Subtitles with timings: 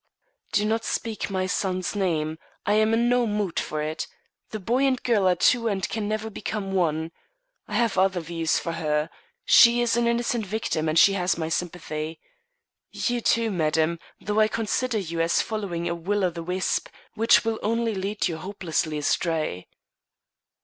[0.51, 2.39] "Do not speak my son's name.
[2.65, 4.07] I am in no mood for it.
[4.49, 7.11] The boy and girl are two and can never become one.
[7.67, 9.11] I have other views for her
[9.45, 12.19] she is an innocent victim and she has my sympathy.
[12.89, 17.45] You, too, madam, though I consider you as following a will o' the wisp which
[17.45, 19.67] will only lead you hopelessly astray."